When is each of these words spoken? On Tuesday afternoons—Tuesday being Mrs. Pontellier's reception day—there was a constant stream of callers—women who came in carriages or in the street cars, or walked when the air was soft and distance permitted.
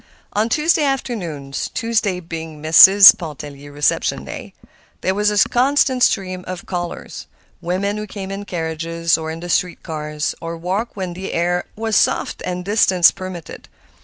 On 0.33 0.49
Tuesday 0.49 0.83
afternoons—Tuesday 0.83 2.19
being 2.21 2.59
Mrs. 2.59 3.15
Pontellier's 3.15 3.71
reception 3.75 4.25
day—there 4.25 5.13
was 5.13 5.29
a 5.29 5.47
constant 5.47 6.01
stream 6.01 6.43
of 6.47 6.65
callers—women 6.65 7.97
who 7.97 8.07
came 8.07 8.31
in 8.31 8.45
carriages 8.45 9.15
or 9.15 9.29
in 9.29 9.41
the 9.41 9.47
street 9.49 9.83
cars, 9.83 10.33
or 10.41 10.57
walked 10.57 10.95
when 10.95 11.13
the 11.13 11.33
air 11.33 11.65
was 11.75 11.95
soft 11.95 12.41
and 12.47 12.65
distance 12.65 13.11
permitted. 13.11 13.69